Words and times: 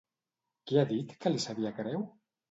Què 0.71 0.79
ha 0.79 0.85
dit 0.91 1.13
que 1.25 1.31
li 1.33 1.43
sabia 1.43 1.73
greu? 1.81 2.01